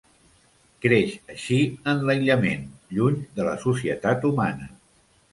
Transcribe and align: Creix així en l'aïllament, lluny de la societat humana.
Creix 0.85 1.11
així 1.33 1.57
en 1.91 2.01
l'aïllament, 2.09 2.63
lluny 2.95 3.19
de 3.41 3.45
la 3.49 3.53
societat 3.65 4.25
humana. 4.31 4.71